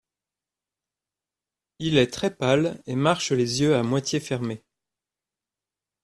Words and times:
Il 1.77 1.99
est 1.99 2.11
très 2.11 2.33
pâle 2.35 2.81
et 2.87 2.95
marche 2.95 3.31
les 3.31 3.61
yeux 3.61 3.75
à 3.75 3.83
moitié 3.83 4.19
fermés. 4.19 4.63